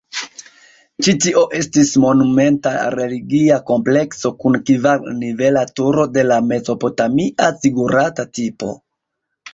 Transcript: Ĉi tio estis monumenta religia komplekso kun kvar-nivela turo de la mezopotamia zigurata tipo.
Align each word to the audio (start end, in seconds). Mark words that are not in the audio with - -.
Ĉi 1.07 1.13
tio 1.25 1.41
estis 1.57 1.91
monumenta 2.05 2.71
religia 2.95 3.59
komplekso 3.69 4.33
kun 4.41 4.57
kvar-nivela 4.71 5.67
turo 5.81 6.09
de 6.17 6.27
la 6.31 6.41
mezopotamia 6.49 7.51
zigurata 7.63 8.31
tipo. 8.41 8.77